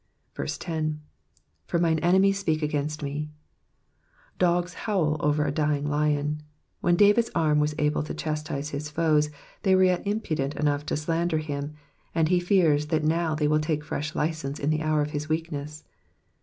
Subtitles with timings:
[0.35, 0.99] 10.
[1.69, 3.27] ^^For mine enemies speak against ww.
[4.39, 6.41] Dogs howl over a dying lion.
[6.79, 9.29] When David's arm was able to chastise his foes,
[9.61, 11.75] they were yet impudent enough to slander him,
[12.15, 15.29] and he fears that now they will take fresh license in the hour of his
[15.29, 15.83] weakness.